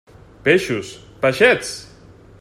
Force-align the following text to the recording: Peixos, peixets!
Peixos, 0.47 0.89
peixets! 1.25 1.75